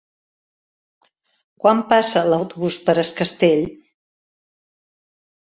[1.65, 3.63] Quan passa l'autobús per Es Castell?